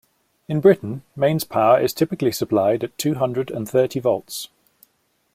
[0.47, 4.47] In Britain, mains power is typically supplied at two hundred and thirty volts